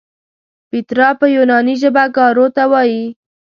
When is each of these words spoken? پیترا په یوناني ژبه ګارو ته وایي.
پیترا 0.69 1.09
په 1.19 1.25
یوناني 1.35 1.75
ژبه 1.81 2.03
ګارو 2.15 2.47
ته 2.55 2.63
وایي. 2.71 3.03